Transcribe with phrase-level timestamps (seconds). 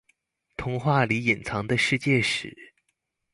[0.57, 2.73] 童話裡隱藏的世界史